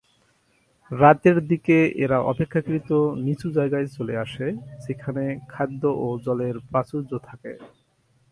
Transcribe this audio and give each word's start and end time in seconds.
রাতের 0.91 1.37
দিকে 1.47 1.77
এরা 2.03 2.17
অপেক্ষাকৃত 2.31 2.89
নিচু 3.25 3.47
জায়গায় 3.51 3.87
চলে 3.87 4.15
আসে 4.17 4.47
যেখানে 4.85 5.23
খাদ্য 5.49 5.81
ও 5.97 6.07
জলের 6.25 6.55
প্রাচুর্য 6.69 7.11
থাকে। 7.19 7.51